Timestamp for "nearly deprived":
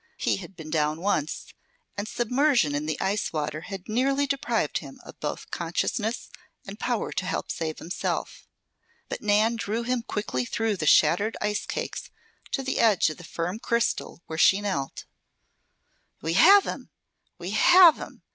3.87-4.79